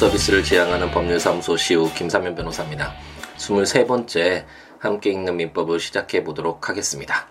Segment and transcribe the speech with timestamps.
[0.00, 2.94] 서비스를 지향하는 법률사무소 시우 김사면 변호사입니다.
[3.36, 4.46] 23번째
[4.78, 7.28] 함께 읽는 민법을 시작해 보도록 하겠습니다.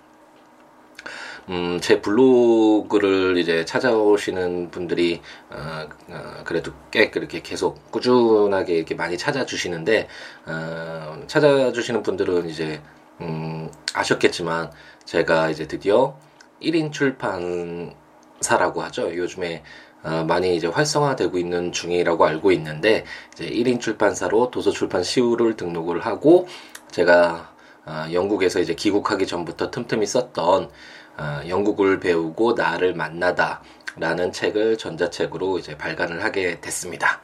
[1.49, 5.19] 음, 제 블로그를 이제 찾아오시는 분들이,
[5.49, 10.07] 어, 어, 그래도 꽤 그렇게 계속 꾸준하게 이렇게 많이 찾아주시는데,
[10.45, 12.79] 어, 찾아주시는 분들은 이제,
[13.19, 14.69] 음, 아셨겠지만,
[15.05, 16.15] 제가 이제 드디어
[16.61, 19.15] 1인 출판사라고 하죠.
[19.15, 19.88] 요즘에 어,
[20.27, 26.47] 많이 이제 활성화되고 있는 중이라고 알고 있는데 이제 1인 출판사로 도서 출판 시우를 등록을 하고
[26.91, 27.53] 제가
[27.85, 30.69] 어, 영국에서 이제 귀국하기 전부터 틈틈이 썼던
[31.17, 33.61] 어, 영국을 배우고 나를 만나다
[33.97, 37.21] 라는 책을 전자책으로 이제 발간을 하게 됐습니다.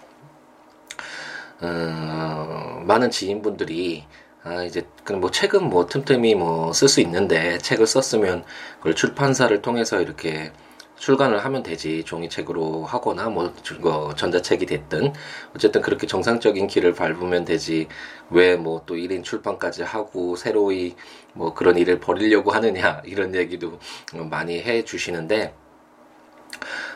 [1.62, 4.06] 어, 많은 지인분들이
[4.44, 8.44] 아, 이제, 그럼 뭐 책은 뭐 틈틈이 뭐 쓸 수 있는데 책을 썼으면
[8.78, 10.52] 그걸 출판사를 통해서 이렇게
[10.98, 12.04] 출간을 하면 되지.
[12.06, 13.54] 종이책으로 하거나 뭐
[14.16, 15.14] 전자책이 됐든
[15.56, 17.88] 어쨌든 그렇게 정상적인 길을 밟으면 되지.
[18.30, 20.96] 왜 뭐 또 1인 출판까지 하고 새로이
[21.34, 23.80] 뭐 그런 일을 벌이려고 하느냐 이런 얘기도
[24.14, 25.54] 많이 해 주시는데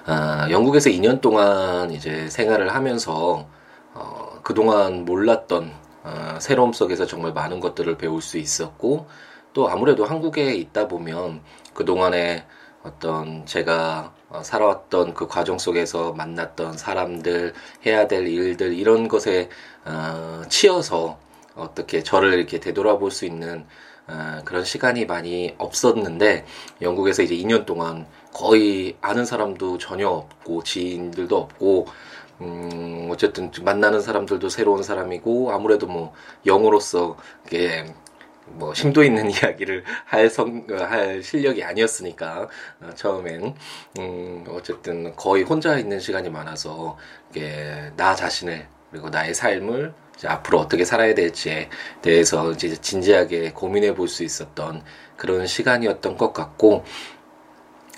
[0.06, 3.48] 아, 영국에서 2년 동안 이제 생활을 하면서
[3.94, 5.72] 어, 그동안 몰랐던
[6.04, 9.08] 어, 새로움 속에서 정말 많은 것들을 배울 수 있었고
[9.54, 11.42] 또 아무래도 한국에 있다 보면
[11.74, 12.46] 그동안에
[12.84, 17.54] 어떤 제가 어, 살아왔던 그 과정 속에서 만났던 사람들
[17.86, 19.50] 해야 될 일들 이런 것에
[19.86, 21.18] 어, 치여서
[21.56, 23.66] 어떻게 저를 이렇게 되돌아볼 수 있는
[24.08, 26.46] 어, 그런 시간이 많이 없었는데
[26.82, 31.88] 영국에서 이제 2년 동안 거의 아는 사람도 전혀 없고 지인들도 없고
[32.42, 36.14] 음 어쨌든 만나는 사람들도 새로운 사람이고 아무래도 뭐
[36.46, 37.94] 영어로서 이게
[38.54, 42.48] 뭐 심도 있는 이야기를 할, 성, 할 실력이 아니었으니까
[42.82, 43.56] 어, 처음엔.
[44.00, 46.98] 음, 어쨌든 거의 혼자 있는 시간이 많아서
[47.32, 49.94] 이게 나 자신을 그리고 나의 삶을
[50.26, 51.70] 앞으로 어떻게 살아야 될지에
[52.02, 54.84] 대해서 이제 진지하게 고민해 볼 수 있었던
[55.16, 56.84] 그런 시간이었던 것 같고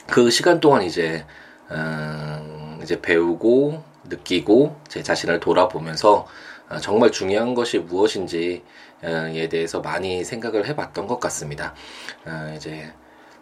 [0.07, 1.25] 그 시간 동안 이제
[1.72, 6.28] 음, 이제 배우고 느끼고 제 자신을 돌아보면서
[6.69, 8.63] 어, 정말 중요한 것이 무엇인지
[9.03, 11.73] 에 대해서 많이 생각을 해봤던 것 같습니다.
[12.25, 12.94] 어, 이제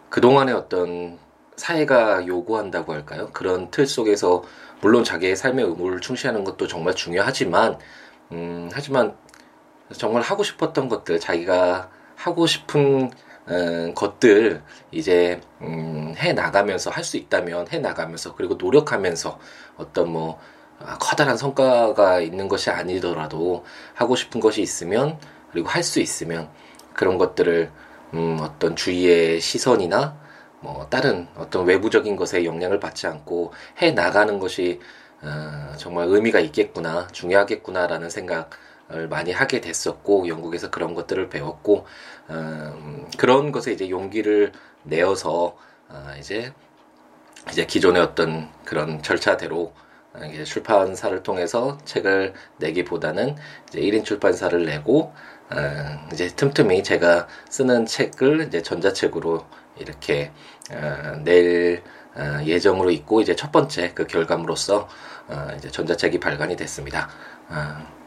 [0.08, 1.18] 그동안의 어떤
[1.56, 3.28] 사회가 요구한다고 할까요?
[3.32, 4.42] 그런 틀 속에서
[4.80, 7.78] 물론 자기의 삶의 의무를 충실하는 것도 정말 중요하지만,
[8.32, 9.14] 음, 하지만
[9.92, 13.10] 정말 하고 싶었던 것들, 자기가 하고 싶은
[13.48, 19.38] 음, 것들 이제 음, 해 나가면서 할 수 있다면 해 나가면서 그리고 노력하면서
[19.76, 20.38] 어떤 뭐
[20.78, 25.18] 아, 커다란 성과가 있는 것이 아니더라도 하고 싶은 것이 있으면
[25.52, 26.48] 그리고 할 수 있으면
[26.94, 27.70] 그런 것들을
[28.14, 30.16] 음, 어떤 주위의 시선이나
[30.60, 34.80] 뭐 다른 어떤 외부적인 것에 영향을 받지 않고 해 나가는 것이
[35.22, 41.86] 어, 정말 의미가 있겠구나 중요하겠구나라는 생각을 많이 하게 됐었고 영국에서 그런 것들을 배웠고
[42.28, 44.52] 어, 그런 것에 이제 용기를
[44.82, 45.56] 내어서
[45.88, 46.52] 어, 이제
[47.50, 49.72] 이제 기존의 어떤 그런 절차대로
[50.32, 53.36] 이제 출판사를 통해서 책을 내기보다는
[53.68, 55.12] 이제 1인 출판사를 내고
[55.52, 59.44] 어, 이제 틈틈이 제가 쓰는 책을 이제 전자책으로
[59.78, 60.30] 이렇게
[60.70, 61.82] 어, 낼
[62.14, 64.88] 어, 예정으로 있고 이제 첫 번째 그 결과물로서
[65.28, 67.08] 어, 이제 전자책이 발간이 됐습니다.
[67.48, 68.00] 어,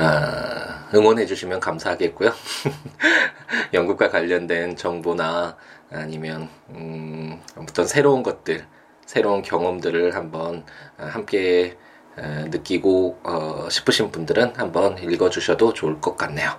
[0.00, 2.30] 어, 응원해 주시면 감사하겠고요.
[3.72, 5.56] 연극과 관련된 정보나
[5.90, 8.66] 아니면 음, 어떤 새로운 것들
[9.06, 10.64] 새로운 경험들을 한번
[10.98, 11.83] 어, 함께 어,
[12.16, 16.50] 느끼고 어, 싶으신 분들은 한번 읽어주셔도 좋을 것 같네요.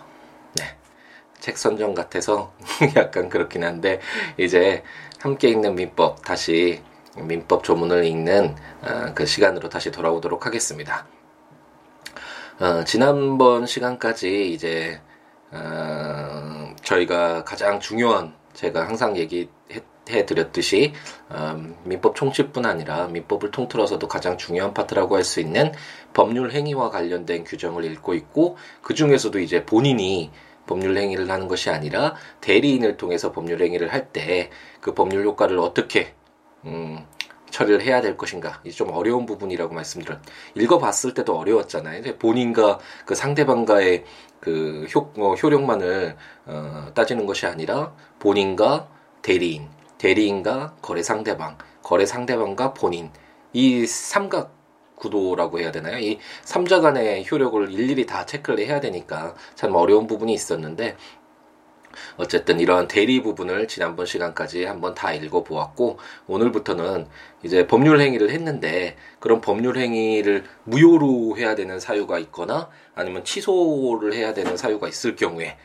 [0.56, 0.76] 네.
[1.40, 2.54] 책 선정 같아서
[2.96, 4.00] 약간 그렇긴 한데
[4.38, 4.84] 이제
[5.20, 6.82] 함께 읽는 민법 다시
[7.18, 8.56] 민법 조문을 읽는
[9.16, 11.08] 그 시간으로 다시 돌아오도록 하겠습니다.
[12.60, 15.02] 어, 지난번 시간까지 이제
[15.52, 19.50] 어, 저희가 가장 중요한 제가 항상 얘기했
[20.10, 20.94] 해드렸듯이
[21.32, 25.72] 음, 민법 총칙뿐 아니라 민법을 통틀어서도 가장 중요한 파트라고 할 수 있는
[26.14, 30.32] 법률 행위와 관련된 규정을 읽고 있고 그 중에서도 이제 본인이
[30.68, 34.50] 법률 행위를 하는 것이 아니라 대리인을 통해서 법률 행위를 할 때
[34.82, 36.14] 그 법률 효과를 어떻게
[36.66, 37.06] 음,
[37.50, 38.60] 처리를 해야 될 것인가.
[38.64, 40.20] 이게 좀 어려운 부분이라고 말씀드렸
[40.56, 42.04] 읽어봤을 때도 어려웠잖아요.
[42.20, 44.04] 본인과 그 상대방과의
[44.40, 46.16] 그 효, 어, 효력만을
[46.46, 48.90] 어, 따지는 것이 아니라 본인과
[49.24, 53.12] 대리인 대리인과 거래 상대방, 거래 상대방과 본인
[53.54, 54.54] 이 삼각
[54.96, 55.98] 구도라고 해야 되나요?
[56.00, 60.96] 이 삼자 간의 효력을 일일이 다 체크를 해야 되니까 참 어려운 부분이 있었는데
[62.18, 65.98] 어쨌든 이러한 대리 부분을 지난번 시간까지 한번 다 읽어보았고
[66.28, 67.08] 오늘부터는
[67.44, 74.34] 이제 법률 행위를 했는데 그런 법률 행위를 무효로 해야 되는 사유가 있거나 아니면 취소를 해야
[74.34, 75.58] 되는 사유가 있을 경우에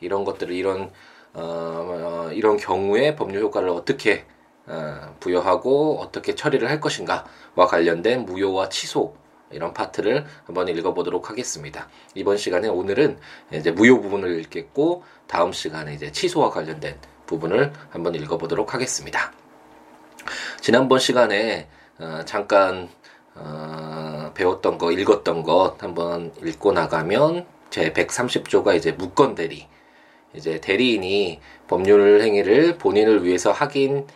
[0.00, 0.90] 이런 것들을 이런
[1.34, 4.24] 어, 이런 경우에 법률 효과를 어떻게
[4.66, 9.14] 어, 부여하고 어떻게 처리를 할 것인가와 관련된 무효와 취소
[9.50, 11.88] 이런 파트를 한번 읽어보도록 하겠습니다.
[12.14, 13.18] 이번 시간에 오늘은
[13.52, 19.32] 이제 무효 부분을 읽겠고 다음 시간에 이제 취소와 관련된 부분을 한번 읽어보도록 하겠습니다.
[20.60, 22.88] 지난번 시간에 어, 잠깐
[23.34, 29.66] 어, 배웠던 거, 읽었던 것 한번 읽고 나가면 제 130조가 이제 무건 대리.
[30.34, 34.06] 이제 대리인이 법률 행위를 본인을 위해서 하긴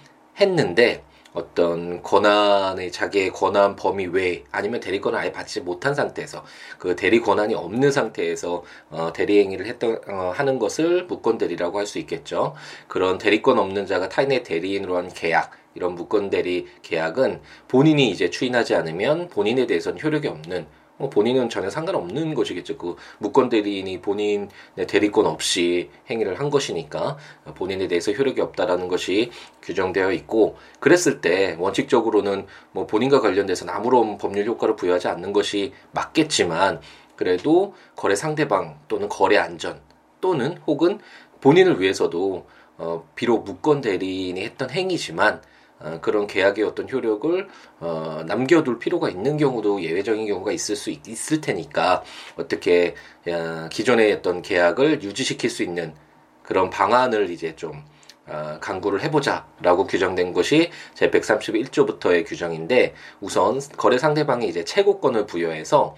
[0.40, 1.02] 했는데
[1.34, 6.44] 어떤 권한의 자기의 권한 범위 외 아니면 대리권을 아예 받지 못한 상태에서
[6.78, 11.86] 그 대리 권한이 없는 상태에서 어, 대리 행위를 했던 어, 하는 것을 무권 대리라고 할
[11.86, 12.54] 수 있겠죠.
[12.86, 18.74] 그런 대리권 없는 자가 타인의 대리인으로 한 계약 이런 무권 대리 계약은 본인이 이제 추인하지
[18.74, 20.66] 않으면 본인에 대해서는 효력이 없는
[20.98, 22.76] 뭐 본인은 전혀 상관없는 것이겠죠.
[22.76, 24.48] 그 무권 대리인이 본인의
[24.86, 27.16] 대리권 없이 행위를 한 것이니까
[27.54, 29.30] 본인에 대해서 효력이 없다라는 것이
[29.62, 36.80] 규정되어 있고 그랬을 때 원칙적으로는 뭐 본인과 관련돼서는 아무런 법률 효과를 부여하지 않는 것이 맞겠지만
[37.16, 39.80] 그래도 거래 상대방 또는 거래 안전
[40.20, 40.98] 또는 혹은
[41.40, 42.46] 본인을 위해서도
[42.78, 45.42] 어 비록 무권 대리인이 했던 행위지만 어,
[46.00, 47.48] 그런 계약의 어떤 효력을
[47.80, 52.02] 어, 남겨둘 필요가 있는 경우도 예외적인 경우가 있을 수 있, 을 테니까
[52.36, 52.94] 어떻게
[53.26, 55.94] 어, 기존의 어떤 계약을 유지시킬 수 있는
[56.42, 57.84] 그런 방안을 이제 좀
[58.28, 65.96] 어, 강구를 해보자라고 규정된 것이 제 131조부터의 규정인데 우선 거래 상대방이 이제 최고권을 부여해서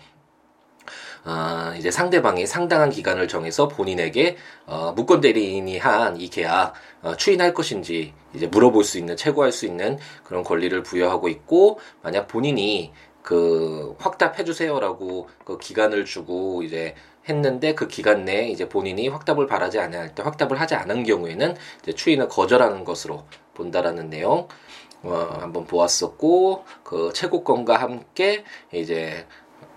[1.25, 4.37] 어, 이제 상대방이 상당한 기간을 정해서 본인에게
[4.67, 9.67] 어, 무권 대리인이 한 이 계약 어, 추인할 것인지 이제 물어볼 수 있는 최고할 수
[9.67, 16.95] 있는 그런 권리를 부여하고 있고 만약 본인이 그 확답해 주세요라고 그 기간을 주고 이제
[17.29, 21.93] 했는데 그 기간 내에 이제 본인이 확답을 바라지 않을 때 확답을 하지 않은 경우에는 이제
[21.93, 23.25] 추인을 거절하는 것으로
[23.55, 24.49] 본다라는 내용
[25.03, 29.27] 어, 한번 보았었고 그 최고권과 함께 이제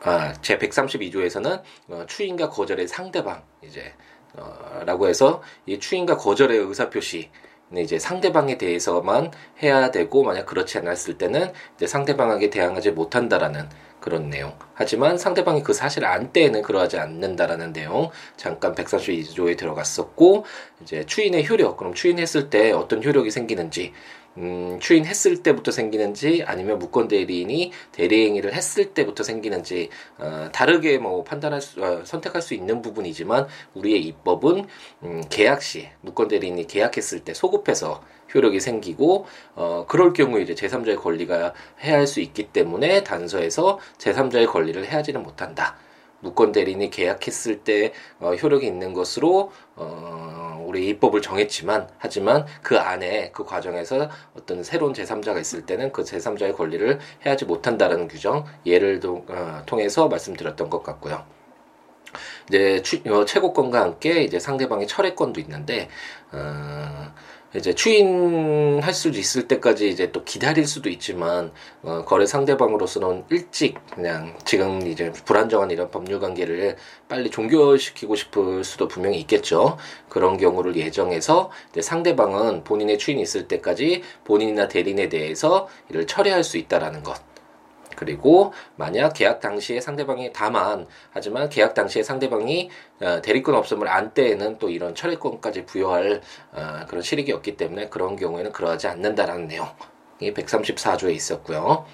[0.01, 3.94] 아, 제 132조에서는 어, 추인과 거절의 상대방 이제
[4.35, 7.30] 어, 라고 해서 이 추인과 거절의 의사 표시
[7.77, 9.31] 이제 상대방에 대해서만
[9.63, 13.68] 해야 되고 만약 그렇지 않았을 때는 이제 상대방에게 대항하지 못한다라는
[14.00, 14.59] 그런 내용.
[14.74, 20.45] 하지만 상대방이 그 사실을 안 때에는 그러하지 않는다라는 내용 잠깐 132조에 들어갔었고
[20.81, 23.94] 이제 추인의 효력 그럼 추인했을 때 어떤 효력이 생기는지
[24.38, 31.62] 음, 추인했을 때부터 생기는지 아니면 무권 대리인이 대리행위를 했을 때부터 생기는지 어, 다르게 뭐 판단할
[31.62, 34.65] 수 어, 선택할 수 있는 부분이지만 우리의 입법은
[35.03, 38.03] 음, 계약 시 무권 대리인이 계약했을 때 소급해서
[38.33, 39.25] 효력이 생기고
[39.56, 45.78] 어 그럴 경우에 이제 제3자의 권리가 해할 수 있기 때문에 단서에서 제3자의 권리를 해하지는 못한다.
[46.23, 53.30] 무권 대리인이 계약했을 때 어, 효력이 있는 것으로 어, 우리 입법을 정했지만 하지만 그 안에
[53.31, 59.23] 그 과정에서 어떤 새로운 제3자가 있을 때는 그 제3자의 권리를 해하지 못한다라는 규정 예를 도,
[59.30, 61.23] 어, 통해서 말씀드렸던 것 같고요.
[62.49, 65.89] 이제 추, 어, 최고권과 함께 이제 상대방의 철회권도 있는데
[66.31, 67.13] 어,
[67.56, 71.52] 이제 추인할 수도 있을 때까지 이제 또 기다릴 수도 있지만
[71.83, 78.88] 어, 거래 상대방으로서는 일찍 그냥 지금 이제 불안정한 이런 법률 관계를 빨리 종결시키고 싶을 수도
[78.88, 79.78] 분명히 있겠죠.
[80.10, 86.57] 그런 경우를 예정해서 이제 상대방은 본인의 추인이 있을 때까지 본인이나 대리인에 대해서 이를 처리할 수
[86.57, 87.32] 있다라는 것.
[88.04, 92.69] 그리고 만약 계약 당시에 상대방이 다만 하지만 계약 당시에 상대방이
[93.02, 98.18] 어, 대리권 없음을 안 때에는 또 이런 철회권까지 부여할 어, 그런 실익이 없기 때문에 그런
[98.18, 101.86] 경우에는 그러하지 않는다라는 내용이 134조에 있었고요.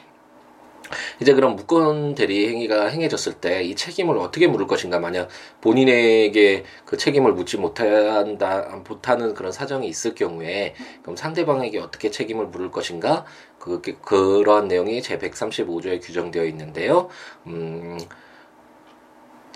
[1.21, 5.29] 이제 그럼 무권 대리 행위가 행해졌을 때 이 책임을 어떻게 물을 것인가 만약
[5.61, 12.71] 본인에게 그 책임을 묻지 못한다 못하는 그런 사정이 있을 경우에 그럼 상대방에게 어떻게 책임을 물을
[12.71, 13.25] 것인가
[13.59, 17.09] 그 그러한 내용이 제 135조에 규정되어 있는데요.
[17.47, 17.99] 음.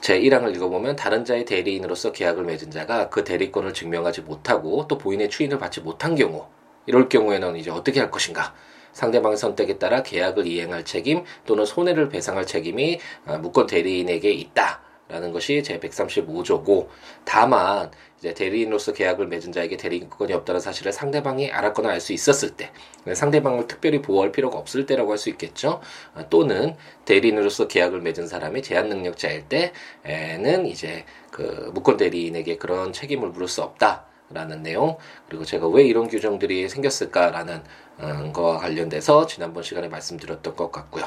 [0.01, 5.29] 제 1항을 읽어보면 다른 자의 대리인으로서 계약을 맺은 자가 그 대리권을 증명하지 못하고 또 부인의
[5.29, 6.45] 추인을 받지 못한 경우
[6.85, 8.53] 이럴 경우에는 이제 어떻게 할 것인가
[8.93, 14.81] 상대방의 선택에 따라 계약을 이행할 책임 또는 손해를 배상할 책임이 아, 무권 대리인에게 있다.
[15.09, 16.88] 라는 것이 제 135조고
[17.25, 22.71] 다만 이제 대리인으로서 계약을 맺은 자에게 대리인권이 없다는 사실을 상대방이 알았거나 알 수 있었을 때
[23.13, 25.81] 상대방을 특별히 보호할 필요가 없을 때라고 할 수 있겠죠
[26.15, 33.29] 아, 또는 대리인으로서 계약을 맺은 사람이 제한 능력자일 때에는 이제 그 무권 대리인에게 그런 책임을
[33.29, 34.97] 물을 수 없다 라는 내용
[35.27, 37.63] 그리고 제가 왜 이런 규정들이 생겼을까라는
[37.99, 41.05] 음, 거와 관련돼서 지난번 시간에 말씀드렸던 것 같고요.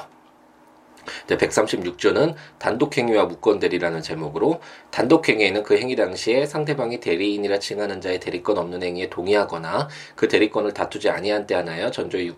[1.28, 9.08] 136조는 단독행위와 무권대리라는 제목으로 단독행위에는 그 행위 당시에 상대방이 대리인이라 칭하는 자의 대리권 없는 행위에
[9.08, 12.34] 동의하거나 그 대리권을 다투지 아니한 때 하나여 전조의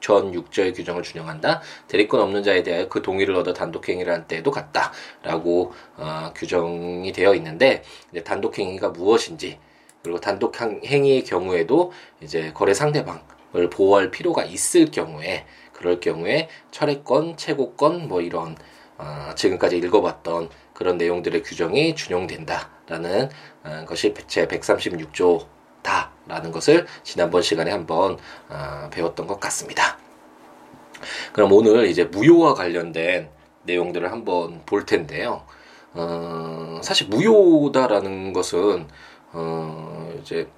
[0.00, 1.60] 전 6조의 규정을 준용한다.
[1.88, 7.82] 대리권 없는 자에 대하여 그 동의를 얻어 단독행위를 한 때에도 같다라고 어, 규정이 되어 있는데
[8.24, 9.58] 단독행위가 무엇인지
[10.02, 18.08] 그리고 단독 행위의 경우에도 이제 거래 상대방을 보호할 필요가 있을 경우에 그럴 경우에 철회권, 채고권
[18.08, 18.56] 뭐 이런
[18.98, 23.30] 어, 지금까지 읽어봤던 그런 내용들의 규정이 준용된다라는
[23.64, 29.98] 어, 것이 제 136조다라는 것을 지난번 시간에 한번 어, 배웠던 것 같습니다.
[31.32, 33.30] 그럼 오늘 이제 무효와 관련된
[33.62, 35.44] 내용들을 한번 볼 텐데요.
[35.94, 38.86] 어, 사실 무효다라는 것은
[39.32, 40.48] 어, 이제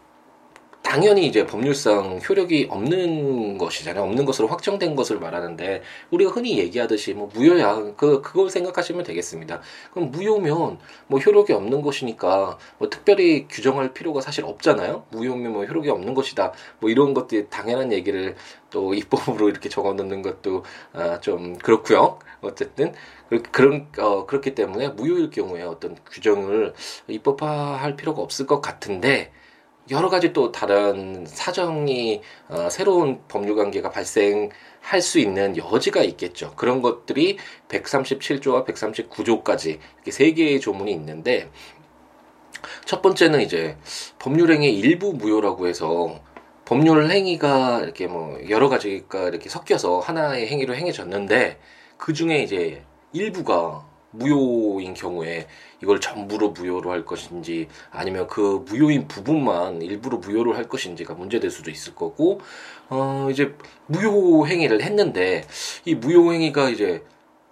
[0.83, 4.03] 당연히 이제 법률상 효력이 없는 것이잖아요.
[4.05, 9.63] 없는 것으로 확정된 것을 말하는데 우리가 흔히 얘기하듯이 뭐 무효야 그 그걸 생각하시면 되겠습니다.
[9.93, 15.07] 그럼 무효면 뭐 효력이 없는 것이니까 뭐 특별히 규정할 필요가 사실 없잖아요.
[15.11, 16.53] 무효면 뭐 효력이 없는 것이다.
[16.81, 18.35] 뭐 이런 것들이 당연한 얘기를
[18.71, 22.19] 또 입법으로 이렇게 적어놓는 것도 아, 좀 그렇고요.
[22.41, 22.93] 어쨌든
[23.53, 26.75] 그런 어, 그렇기 때문에 무효일 경우에 어떤 규정을
[27.09, 29.33] 입법화할 필요가 없을 것 같은데.
[29.93, 36.55] 여러 가지 또 다른 사정이 어, 새로운 법률 관계가 발생할 수 있는 여지가 있겠죠.
[36.57, 37.37] 그런 것들이
[37.69, 41.51] 137조와 139조까지 이렇게 세 개의 조문이 있는데
[42.87, 43.77] 첫 번째는 이제
[44.19, 46.21] 법률행위 일부 무효라고 해서
[46.65, 51.59] 법률 행위가 이렇게 뭐 여러 가지가 이렇게 섞여서 하나의 행위로 행해졌는데
[51.99, 52.83] 그 중에 이제
[53.13, 55.47] 일부가 무효인 경우에
[55.83, 61.71] 이걸 전부로 무효로 할 것인지 아니면 그 무효인 부분만 일부러 무효로 할 것인지가 문제될 수도
[61.71, 62.41] 있을 거고
[62.89, 63.55] 어 이제
[63.87, 65.45] 무효 행위를 했는데
[65.85, 67.05] 이 무효 행위가 이제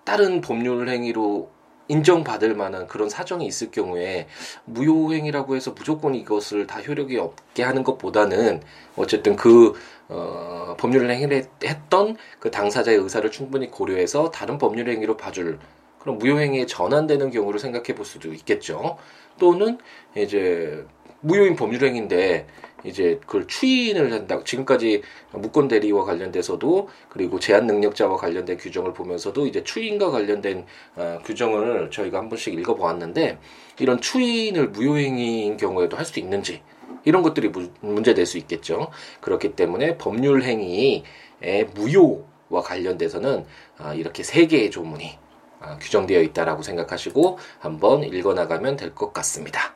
[0.04, 1.50] 다른 법률 행위로
[1.90, 4.28] 인정받을 만한 그런 사정이 있을 경우에
[4.64, 8.62] 무효행위라고 해서 무조건 이것을 다 효력이 없게 하는 것보다는
[8.96, 9.74] 어쨌든 그
[10.08, 15.58] 어, 법률 행위를 했던 그 당사자의 의사를 충분히 고려해서 다른 법률 행위로 봐줄
[16.00, 18.96] 그럼 무효행위에 전환되는 경우를 생각해 볼 수도 있겠죠.
[19.38, 19.78] 또는
[20.16, 20.84] 이제
[21.20, 22.46] 무효인 법률행위인데
[22.84, 24.40] 이제 그걸 추인을 한다.
[24.42, 25.02] 지금까지
[25.32, 30.64] 무권 대리와 관련돼서도 그리고 제한 능력자와 관련된 규정을 보면서도 이제 추인과 관련된
[30.96, 33.38] 어, 규정을 저희가 한 번씩 읽어 보았는데
[33.78, 36.62] 이런 추인을 무효행위인 경우에도 할 수 있는지
[37.04, 38.88] 이런 것들이 무, 문제될 수 있겠죠.
[39.20, 41.04] 그렇기 때문에 법률 행위의
[41.74, 43.44] 무효와 관련돼서는
[43.78, 45.29] 어, 이렇게 세 개의 조문이 아,
[45.80, 49.74] 규정되어 있다라고 생각하시고 한번 읽어 나가면 될 것 같습니다.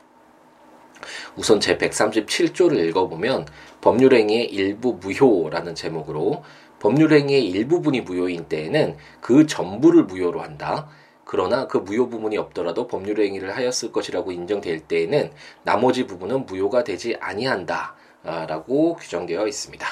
[1.35, 3.45] 우선 제 137조를 읽어보면
[3.81, 6.43] 법률행위의 일부 무효라는 제목으로
[6.79, 10.87] 법률행위의 일부분이 무효인 때에는 그 전부를 무효로 한다.
[11.23, 15.31] 그러나 그 무효 부분이 없더라도 법률행위를 하였을 것이라고 인정될 때에는
[15.63, 17.95] 나머지 부분은 무효가 되지 아니한다.
[18.23, 19.87] 라고 규정되어 있습니다.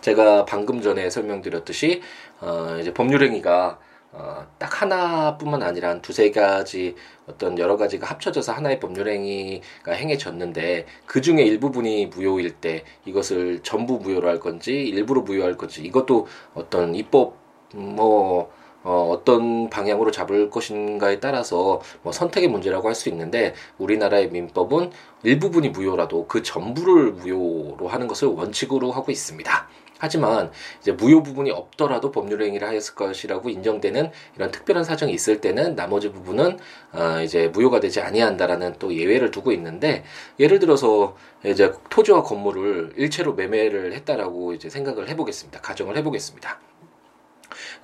[0.00, 2.02] 제가 방금 전에 설명드렸듯이
[2.40, 3.78] 어, 이제 법률행위가
[4.16, 6.94] 어, 딱 하나뿐만 아니라 한 두세 가지
[7.26, 14.28] 어떤 여러 가지가 합쳐져서 하나의 법률행위가 행해졌는데 그 중에 일부분이 무효일 때 이것을 전부 무효로
[14.28, 17.36] 할 건지 일부러 무효할 건지 이것도 어떤 입법
[17.74, 18.52] 뭐
[18.84, 24.92] 어, 어떤 방향으로 잡을 것인가에 따라서 뭐 선택의 문제라고 할 수 있는데 우리나라의 민법은
[25.24, 29.68] 일부분이 무효라도 그 전부를 무효로 하는 것을 원칙으로 하고 있습니다.
[29.98, 35.76] 하지만 이제 무효 부분이 없더라도 법률 행위를 하였을 것이라고 인정되는 이런 특별한 사정이 있을 때는
[35.76, 36.58] 나머지 부분은
[36.92, 40.04] 어 이제 무효가 되지 아니한다라는 또 예외를 두고 있는데
[40.38, 45.60] 예를 들어서 이제 토지와 건물을 일체로 매매를 했다라고 이제 생각을 해보겠습니다.
[45.60, 46.58] 가정을 해보겠습니다.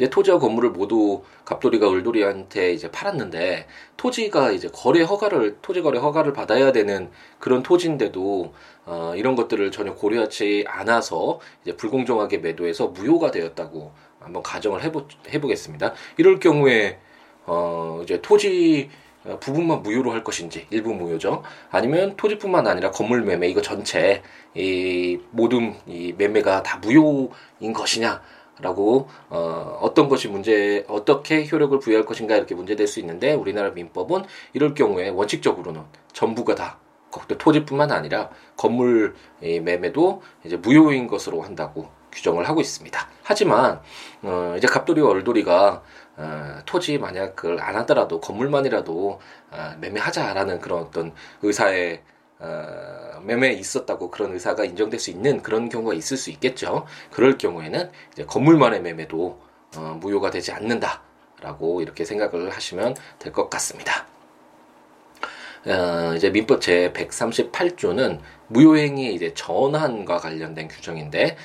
[0.01, 3.67] 이제 토지와 건물을 모두 갑돌이가 을돌이한테 이제 팔았는데
[3.99, 8.55] 토지가 이제 거래 허가를 토지 거래 허가를 받아야 되는 그런 토지인데도
[8.87, 15.93] 어, 이런 것들을 전혀 고려하지 않아서 이제 불공정하게 매도해서 무효가 되었다고 한번 가정을 해보 해보겠습니다.
[16.17, 16.99] 이럴 경우에
[17.45, 18.89] 어, 이제 토지
[19.27, 21.43] 어, 부분만 무효로 할 것인지 일부 무효죠.
[21.71, 24.23] 아니면 토지뿐만 아니라 건물 매매 이거 전체
[24.55, 28.23] 이 모든 이 매매가 다 무효인 것이냐
[28.63, 34.25] 라고 어, 어떤 것이 문제 어떻게 효력을 부여할 것인가 이렇게 문제될 수 있는데 우리나라 민법은
[34.53, 36.79] 이럴 경우에 원칙적으로는 전부가 다
[37.39, 43.09] 토지뿐만 아니라 건물 매매도 이제 무효인 것으로 한다고 규정을 하고 있습니다.
[43.23, 43.81] 하지만
[44.23, 45.83] 어, 이제 갑돌이와 얼돌이가
[46.17, 51.13] 어, 토지 만약 그걸 안 하더라도 건물만이라도 어, 매매하자라는 그런 어떤
[51.43, 52.03] 의사의
[52.41, 56.87] 어, 매매에 있었다고 그런 의사가 인정될 수 있는 그런 경우가 있을 수 있겠죠.
[57.13, 59.39] 그럴 경우에는 이제 건물만의 매매도
[59.77, 64.07] 어, 무효가 되지 않는다라고 이렇게 생각을 하시면 될 것 같습니다.
[65.67, 71.37] 어, 이제 민법 제 138조는 무효행위의 이제 전환과 관련된 규정인데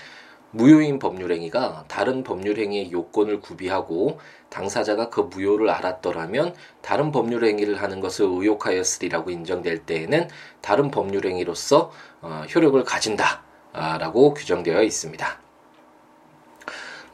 [0.52, 4.20] 무효인 법률행위가 다른 법률행위의 요건을 구비하고
[4.56, 10.30] 당사자가 그 무효를 알았더라면 다른 법률행위를 하는 것을 의혹하였으리라고 인정될 때에는
[10.62, 15.40] 다른 법률행위로서 어, 효력을 가진다라고 규정되어 있습니다.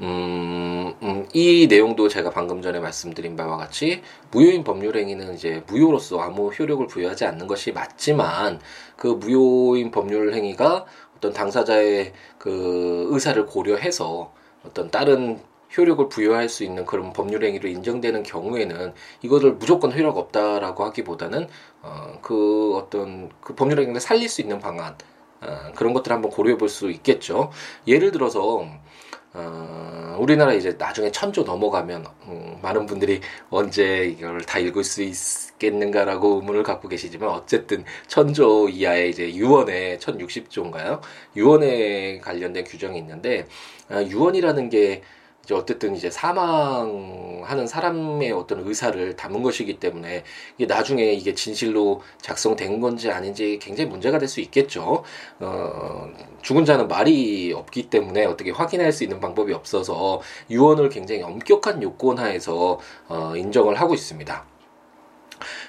[0.01, 6.49] 음, 음, 이 내용도 제가 방금 전에 말씀드린 바와 같이 무효인 법률행위는 이제 무효로서 아무
[6.49, 8.59] 효력을 부여하지 않는 것이 맞지만
[8.95, 10.85] 그 무효인 법률행위가
[11.17, 14.31] 어떤 당사자의 그 의사를 고려해서
[14.63, 15.39] 어떤 다른
[15.77, 21.47] 효력을 부여할 수 있는 그런 법률 행위로 인정되는 경우에는 이것을 무조건 효력 없다라고 하기보다는
[21.81, 24.95] 어, 그 어떤 그 법률 행위를 살릴 수 있는 방안
[25.41, 27.51] 어, 그런 것들을 한번 고려해 볼 수 있겠죠.
[27.87, 28.65] 예를 들어서
[29.33, 36.35] 어, 우리나라 이제 나중에 천조 넘어가면 음, 많은 분들이 언제 이걸 다 읽을 수 있겠는가라고
[36.35, 40.99] 의문을 갖고 계시지만 어쨌든 천조 이하의 이제 유언의 1060조인가요?
[41.37, 43.47] 유언에 관련된 규정이 있는데
[43.89, 45.01] 아, 유언이라는 게
[45.43, 50.23] 이제 어쨌든 이제 사망하는 사람의 어떤 의사를 담은 것이기 때문에
[50.57, 55.03] 이게 나중에 이게 진실로 작성된 건지 아닌지 굉장히 문제가 될 수 있겠죠.
[55.39, 56.09] 어,
[56.41, 62.17] 죽은 자는 말이 없기 때문에 어떻게 확인할 수 있는 방법이 없어서 유언을 굉장히 엄격한 요건
[62.17, 64.50] 하에서 어, 인정을 하고 있습니다.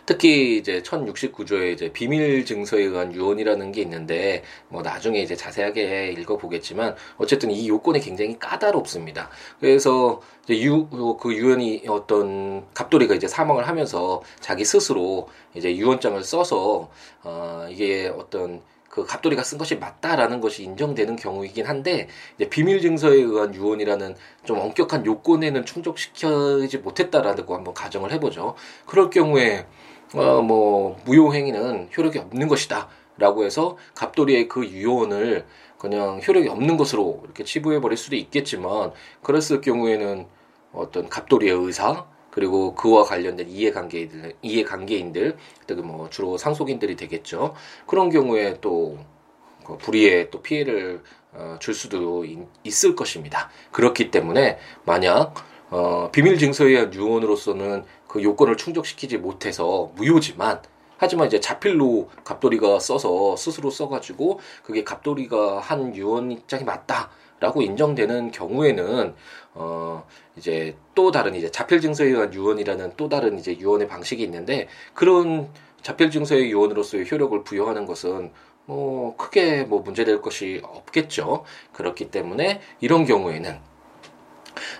[0.06, 6.96] 특히 이제 1069조에 이제 비밀 증서에 의한 유언이라는 게 있는데 뭐 나중에 이제 자세하게 읽어보겠지만
[7.18, 9.30] 어쨌든 이 요건이 굉장히 까다롭습니다.
[9.60, 10.88] 그래서 이제 유,
[11.20, 16.90] 그 유언이 어떤 갑돌이가 이제 사망을 하면서 자기 스스로 이제 유언장을 써서
[17.22, 18.60] 어 이게 어떤
[18.92, 24.58] 그 갑돌이가 쓴 것이 맞다라는 것이 인정되는 경우이긴 한데 이제 비밀 증서에 의한 유언이라는 좀
[24.58, 28.54] 엄격한 요건에는 충족시키지 못했다라고 한번 가정을 해보죠.
[28.84, 29.66] 그럴 경우에
[30.14, 35.46] 어 뭐 무효 행위는 효력이 없는 것이다 라고 해서 갑돌이의 그 유언을
[35.78, 40.26] 그냥 효력이 없는 것으로 이렇게 치부해 버릴 수도 있겠지만 그랬을 경우에는
[40.74, 45.36] 어떤 갑돌이의 의사 그리고 그와 관련된 이해관계인들, 이해관계인들,
[45.84, 47.54] 뭐 주로 상속인들이 되겠죠.
[47.86, 51.02] 그런 경우에 또그 불의에 또 피해를
[51.34, 53.50] 어, 줄 수도 있, 을 것입니다.
[53.70, 55.34] 그렇기 때문에 만약
[55.70, 60.60] 어, 비밀 증서에 의한 유언으로서는 그 요건을 충족시키지 못해서 무효지만
[60.98, 67.10] 하지만 이제 자필로 갑돌이가 써서 스스로 써가지고 그게 갑돌이가 한 유언 입장이 맞다
[67.42, 69.14] 라고 인정되는 경우에는
[69.54, 74.68] 어 이제 또 다른 이제 자필 증서에 의한 유언이라는 또 다른 이제 유언의 방식이 있는데
[74.94, 75.48] 그런
[75.82, 78.30] 자필 증서의 유언으로서의 효력을 부여하는 것은
[78.64, 81.44] 뭐 크게 뭐 문제될 것이 없겠죠.
[81.72, 83.58] 그렇기 때문에 이런 경우에는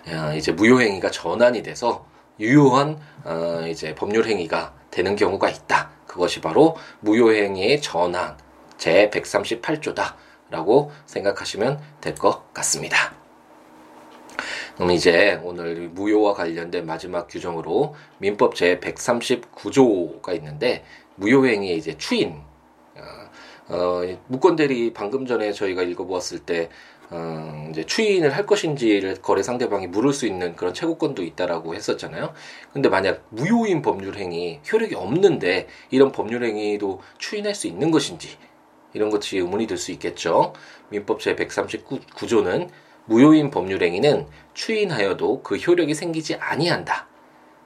[0.08, 2.06] 어, 이제 무효행위가 전환이 돼서
[2.38, 5.90] 유효한 어 이제 법률 행위가 되는 경우가 있다.
[6.06, 8.36] 그것이 바로 무효행위의 전환
[8.78, 10.14] 제 138조다
[10.52, 13.14] 라고 생각하시면 될 것 같습니다.
[14.76, 20.84] 그럼 이제 오늘 무효와 관련된 마지막 규정으로 민법 제 139조가 있는데
[21.16, 22.40] 무효행위의 이제 추인
[22.96, 26.68] 어, 어, 무권대리 방금 전에 저희가 읽어보았을 때
[27.10, 32.32] 어, 이제 추인을 할 것인지를 거래 상대방이 물을 수 있는 그런 채권도 있다라고 했었잖아요.
[32.72, 38.38] 근데 만약 무효인 법률 행위 효력이 없는데 이런 법률 행위도 추인할 수 있는 것인지
[38.92, 40.52] 이런 것이 의문이 들 수 있겠죠.
[40.90, 42.68] 민법 제 139조는
[43.06, 47.08] 무효인 법률행위는 추인하여도 그 효력이 생기지 아니한다.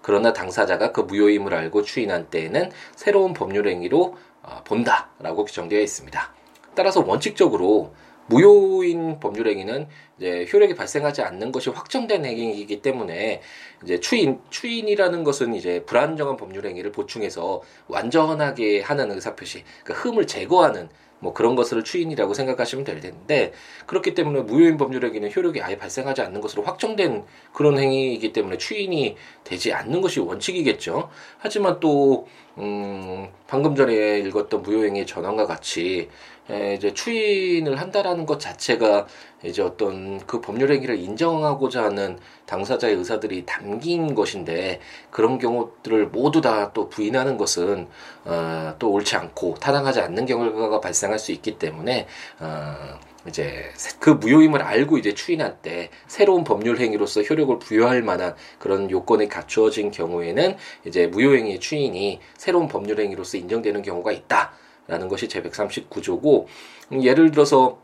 [0.03, 6.35] 그러나 당사자가 그 무효임을 알고 추인한 때에는 새로운 법률행위로 어, 본다라고 규정되어 있습니다.
[6.75, 7.93] 따라서 원칙적으로
[8.29, 13.41] 무효인 법률행위는 이제 효력이 발생하지 않는 것이 확정된 행위이기 때문에
[13.85, 21.33] 이제 추인 추인이라는 것은 이제 불안정한 법률행위를 보충해서 완전하게 하는 의사표시, 그 흠을 제거하는 뭐
[21.33, 23.53] 그런 것을 추인이라고 생각하시면 될 텐데
[23.87, 29.73] 그렇기 때문에 무효인 법률에게는 효력이 아예 발생하지 않는 것으로 확정된 그런 행위이기 때문에 추인이 되지
[29.73, 31.09] 않는 것이 원칙이겠죠.
[31.39, 32.27] 하지만 또
[32.59, 36.09] 음, 방금 전에 읽었던 무효행위 전환과 같이
[36.49, 39.07] 에, 이제 추인을 한다라는 것 자체가
[39.43, 46.71] 이제 어떤 그 법률 행위를 인정하고자 하는 당사자의 의사들이 담긴 것인데 그런 경우들을 모두 다
[46.73, 47.89] 또 부인하는 것은
[48.25, 52.07] 어, 또 옳지 않고 타당하지 않는 결과가 발생할 수 있기 때문에
[52.41, 53.65] 어, 이제
[53.99, 59.91] 그 무효임을 알고 이제 추인할 때 새로운 법률 행위로서 효력을 부여할 만한 그런 요건이 갖추어진
[59.91, 64.53] 경우에는 이제 무효행위 추인이 새로운 법률 행위로서 인정되는 경우가 있다.
[64.89, 66.47] 라는 것이 제 139조고
[66.93, 67.79] 음, 예를 들어서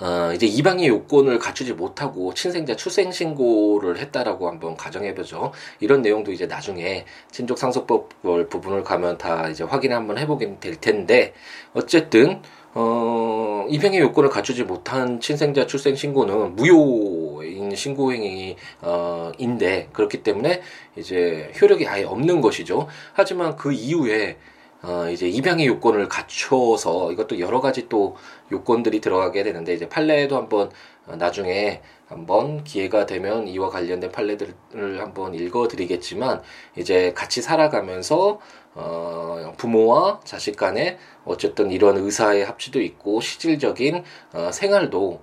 [0.00, 5.52] 어, 이제 이방의 요건을 갖추지 못하고 친생자 출생 신고를 했다라고 한번 가정해보죠.
[5.80, 8.10] 이런 내용도 이제 나중에 친족 상속법
[8.50, 11.32] 부분을 가면 다 이제 확인 한번 해보게 될 텐데
[11.72, 12.42] 어쨌든
[12.78, 20.60] 어, 입양의 요건을 갖추지 못한 친생자 출생 신고는 무효인 신고 행위 어, 인데 그렇기 때문에
[20.94, 22.86] 이제 효력이 아예 없는 것이죠.
[23.14, 24.36] 하지만 그 이후에
[24.82, 28.16] 어, 이제 입양의 요건을 갖춰서 이것도 여러 가지 또
[28.52, 30.70] 요건들이 들어가게 되는데 이제 판례도 한번
[31.06, 36.42] 어, 나중에 한번 기회가 되면 이와 관련된 판례들을 한번 읽어드리겠지만
[36.76, 38.40] 이제 같이 살아가면서
[38.74, 45.20] 어, 부모와 자식 간에 어쨌든 이런 의사의 합치도 있고 실질적인 어, 생활도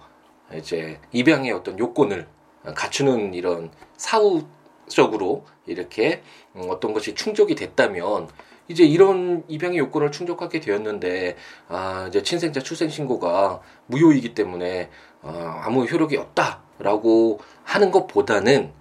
[0.56, 2.28] 이제 입양의 어떤 요건을
[2.76, 6.22] 갖추는 이런 사후적으로 이렇게
[6.56, 8.30] 음, 어떤 것이 충족이 됐다면
[8.68, 11.36] 이제 이런 입양의 요건을 충족하게 되었는데
[11.68, 14.90] 아 이제 친생자 출생 신고가 무효이기 때문에
[15.22, 18.72] 어, 아무 효력이 없다라고 하는 것보다는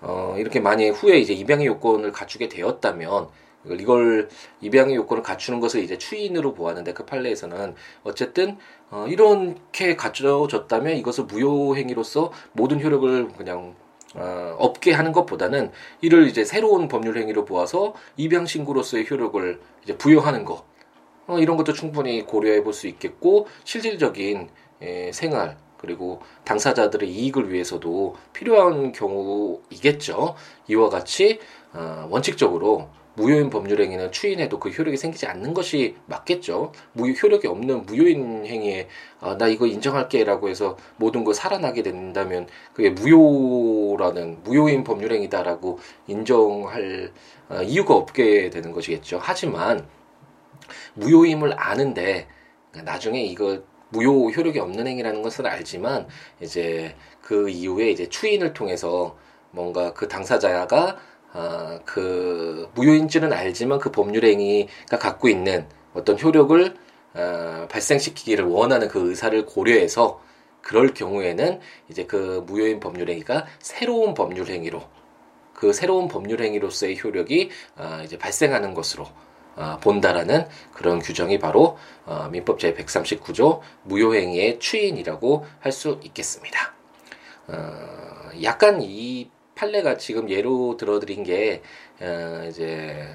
[0.00, 3.28] 어, 이렇게 만약 후에 이제 입양의 요건을 갖추게 되었다면
[3.80, 4.28] 이걸
[4.60, 8.58] 입양의 요건을 갖추는 것을 이제 추인으로 보았는데 그 판례에서는 어쨌든
[8.90, 13.74] 어, 이렇게 갖춰졌다면 이것을 무효 행위로서 모든 효력을 그냥
[14.14, 20.44] 어, 없게 하는 것보다는 이를 이제 새로운 법률 행위로 보아서 입양 신고로서의 효력을 이제 부여하는
[20.44, 20.64] 것
[21.26, 24.48] 어, 이런 것도 충분히 고려해 볼 수 있겠고 실질적인
[24.82, 30.34] 에, 생활 그리고 당사자들의 이익을 위해서도 필요한 경우이겠죠.
[30.68, 31.40] 이와 같이
[31.72, 36.72] 어, 원칙적으로 무효인 법률 행위는 추인해도 그 효력이 생기지 않는 것이 맞겠죠.
[36.92, 38.88] 무효 효력이 없는 무효인 행위에
[39.20, 47.12] 아, 나 이거 인정할게라고 해서 모든 걸 살아나게 된다면 그게 무효라는 무효인 법률 행위다라고 인정할
[47.48, 49.18] 아, 이유가 없게 되는 것이겠죠.
[49.22, 49.86] 하지만
[50.94, 52.26] 무효임을 아는데
[52.84, 56.08] 나중에 이거 무효 효력이 없는 행위라는 것을 알지만
[56.40, 59.16] 이제 그 이후에 이제 추인을 통해서
[59.50, 60.98] 뭔가 그 당사자가
[61.34, 66.76] 어, 그 무효인지는 알지만 그 법률 행위가 갖고 있는 어떤 효력을
[67.14, 70.20] 어, 발생시키기를 원하는 그 의사를 고려해서
[70.62, 74.82] 그럴 경우에는 이제 그 무효인 법률 행위가 새로운 법률 행위로
[75.52, 79.06] 그 새로운 법률 행위로서의 효력이 어, 이제 발생하는 것으로
[79.56, 86.74] 어, 본다라는 그런 규정이 바로 어, 민법 제 139조 무효행위의 추인이라고 할 수 있겠습니다.
[87.48, 89.30] 어, 약간 이
[89.64, 91.62] 판례가 지금 예로 들어드린 게
[92.00, 93.06] 어, 이제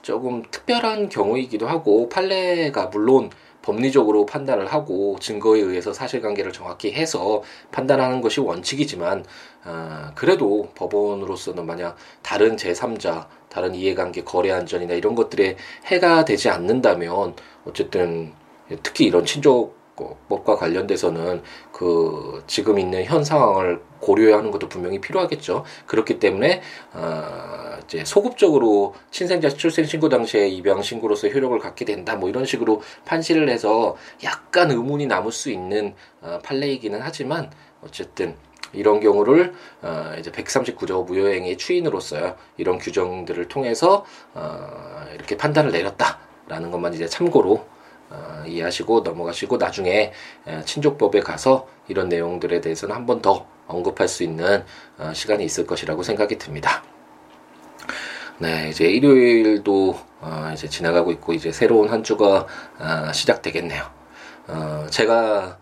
[0.00, 8.22] 조금 특별한 경우이기도 하고 판례가 물론 법리적으로 판단을 하고 증거에 의해서 사실관계를 정확히 해서 판단하는
[8.22, 9.24] 것이 원칙이지만
[9.64, 17.34] 어, 그래도 법원으로서는 만약 다른 제3자 다른 이해관계 거래 안전이나 이런 것들에 해가 되지 않는다면
[17.66, 18.32] 어쨌든
[18.82, 19.79] 특히 이런 친족
[20.28, 25.64] 법과 관련돼서는 그 지금 있는 현 상황을 고려해야 하는 것도 분명히 필요하겠죠.
[25.86, 26.62] 그렇기 때문에
[26.94, 32.16] 어 이제 소급적으로 친생자 출생 신고 당시에 입양 신고로서 효력을 갖게 된다.
[32.16, 37.50] 뭐 이런 식으로 판시를 해서 약간 의문이 남을 수 있는 어 판례이기는 하지만
[37.82, 38.36] 어쨌든
[38.72, 46.94] 이런 경우를 어 이제 139조 무효행위 추인으로서 이런 규정들을 통해서 어 이렇게 판단을 내렸다라는 것만
[46.94, 47.79] 이제 참고로 어,
[48.46, 50.12] 이해하시고 넘어가시고 나중에
[50.64, 54.64] 친족법에 가서 이런 내용들에 대해서는 한 번 더 언급할 수 있는
[54.98, 56.82] 어, 시간이 있을 것이라고 생각이 듭니다.
[58.38, 62.46] 네, 이제 일요일도 어, 이제 지나가고 있고 이제 새로운 한 주가
[62.78, 63.82] 어, 시작되겠네요.
[64.48, 65.58] 어, 제가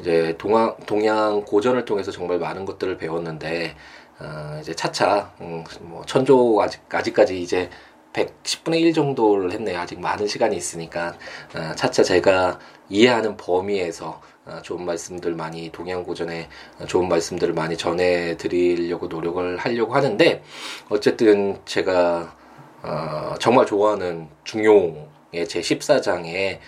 [0.00, 3.76] 이제 동양 동양 고전을 통해서 정말 많은 것들을 배웠는데
[4.20, 7.68] 어, 이제 차차 음, 뭐 천조 아직 아직까지 이제
[8.12, 9.78] 110분의 1 정도를 했네요.
[9.78, 11.14] 아직 많은 시간이 있으니까
[11.54, 16.48] 어, 차차 제가 이해하는 범위에서 어, 좋은 말씀들 많이 동양고전에
[16.88, 20.42] 좋은 말씀들을 많이 전해드리려고 노력을 하려고 하는데
[20.88, 22.36] 어쨌든 제가
[22.82, 26.58] 어, 정말 좋아하는 중용의 제 14장에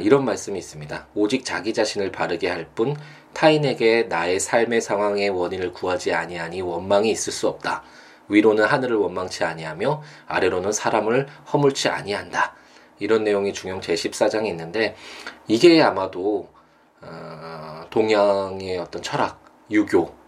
[0.00, 1.06] 이런 말씀이 있습니다.
[1.14, 2.94] 오직 자기 자신을 바르게 할 뿐
[3.32, 7.82] 타인에게 나의 삶의 상황의 원인을 구하지 아니하니 원망이 있을 수 없다.
[8.28, 12.54] 위로는 하늘을 원망치 아니하며 아래로는 사람을 허물치 아니한다.
[12.98, 14.94] 이런 내용이 중용 제14장에 있는데
[15.48, 16.48] 이게 아마도
[17.00, 20.22] 어, 동양의 어떤 철학, 유교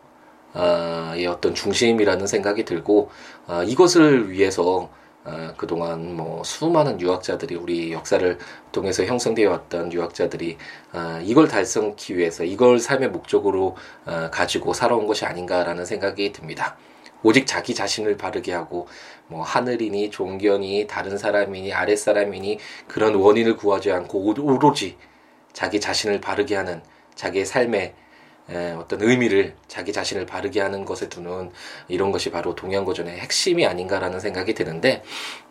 [0.57, 3.11] 의 어떤 중심이라는 생각이 들고
[3.49, 4.89] 어, 이것을 위해서
[5.25, 8.39] 어, 그동안 뭐 수많은 유학자들이 우리 역사를
[8.71, 10.59] 통해서 형성되어 왔던 유학자들이
[10.93, 16.77] 어, 이걸 달성하기 위해서 이걸 삶의 목적으로 어, 가지고 살아온 것이 아닌가라는 생각이 듭니다.
[17.25, 18.87] 오직 자기 자신을 바르게 하고
[19.27, 24.97] 뭐 하늘이니 종견이 다른 사람이니 아랫사람이니 그런 원인을 구하지 않고 오로지
[25.53, 26.83] 자기 자신을 바르게 하는
[27.17, 27.95] 자기의 삶의
[28.79, 31.51] 어떤 의미를 자기 자신을 바르게 하는 것에 두는
[31.89, 35.03] 이런 것이 바로 동양고전의 핵심이 아닌가라는 생각이 드는데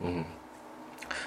[0.01, 0.23] 음,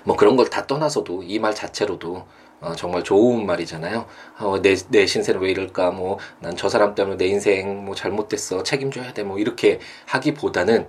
[0.04, 2.24] 뭐 그런 걸 다 떠나서도 이 말 자체로도
[2.60, 4.06] 어, 정말 좋은 말이잖아요.
[4.38, 5.90] 어, 내, 내 신세는 왜 이럴까?
[5.90, 8.62] 뭐, 난 저 사람 때문에 내 인생 뭐 잘못됐어.
[8.62, 9.22] 책임져야 돼.
[9.24, 10.88] 뭐, 이렇게 하기보다는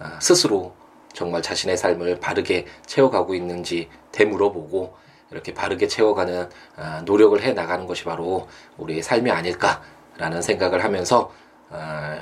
[0.00, 0.74] 어, 스스로
[1.12, 4.94] 정말 자신의 삶을 바르게 채워가고 있는지 되물어보고
[5.30, 11.32] 이렇게 바르게 채워가는 어, 노력을 해 나가는 것이 바로 우리의 삶이 아닐까라는 생각을 하면서
[11.70, 12.16] 어,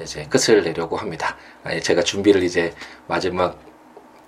[0.00, 1.36] 이제 끝을 내려고 합니다.
[1.82, 2.74] 제가 준비를 이제
[3.06, 3.58] 마지막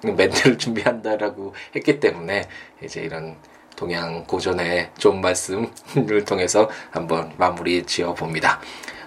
[0.03, 2.49] 멘트를 준비한다라고 했기 때문에
[2.83, 3.37] 이제 이런
[3.79, 8.61] 동양 고전의 좋은 말씀을 통해서 한번 마무리 지어 봅니다.